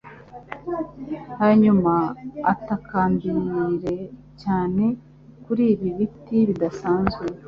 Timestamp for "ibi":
5.73-5.89